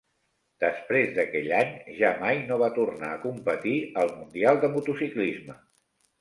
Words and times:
Després 0.61 1.11
d'aquell 1.17 1.49
any, 1.57 1.75
ja 1.97 2.09
mai 2.21 2.41
no 2.47 2.57
va 2.63 2.71
tornar 2.79 3.11
a 3.11 3.19
competir 3.27 3.75
al 4.05 4.11
mundial 4.15 4.63
de 4.65 4.73
motociclisme. 4.79 5.61